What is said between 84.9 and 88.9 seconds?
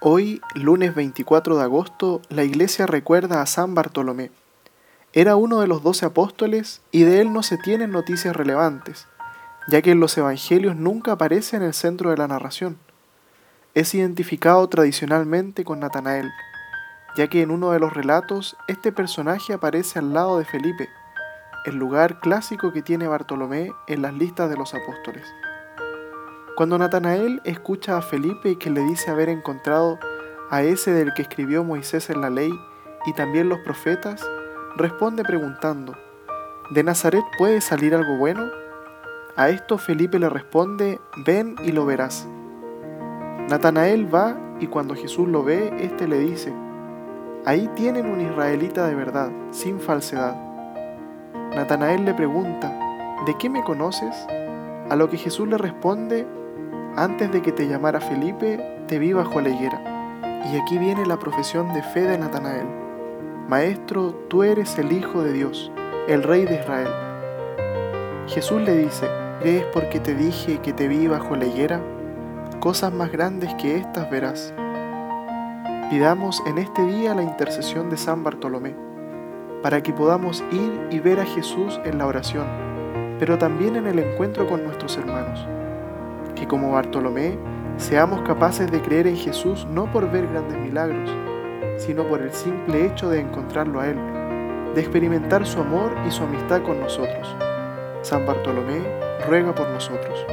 hermanos que como Bartolomé seamos capaces de